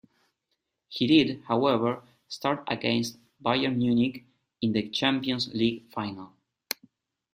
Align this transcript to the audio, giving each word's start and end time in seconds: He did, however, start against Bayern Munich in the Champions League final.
He 0.87 1.05
did, 1.05 1.43
however, 1.43 2.01
start 2.27 2.63
against 2.67 3.19
Bayern 3.39 3.75
Munich 3.77 4.25
in 4.59 4.71
the 4.71 4.89
Champions 4.89 5.53
League 5.53 5.91
final. 5.91 6.33